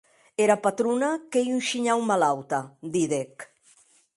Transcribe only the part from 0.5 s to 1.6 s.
patrona qu’ei